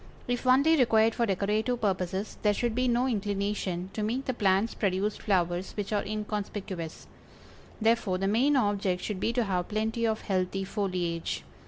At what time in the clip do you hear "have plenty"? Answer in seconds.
9.43-10.07